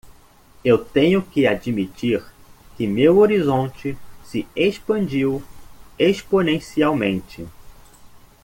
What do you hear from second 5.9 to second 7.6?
exponencialmente.